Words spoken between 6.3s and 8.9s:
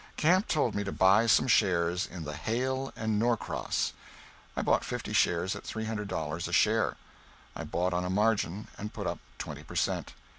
a share. I bought on a margin,